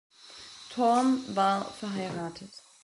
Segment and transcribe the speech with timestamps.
[0.71, 2.63] Thorn war verheiratet.